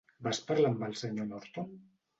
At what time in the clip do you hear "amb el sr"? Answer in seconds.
0.71-1.29